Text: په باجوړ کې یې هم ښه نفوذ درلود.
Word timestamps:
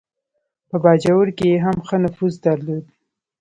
په 0.69 0.75
باجوړ 0.83 1.27
کې 1.37 1.45
یې 1.51 1.57
هم 1.65 1.77
ښه 1.87 1.97
نفوذ 2.05 2.33
درلود. 2.45 2.85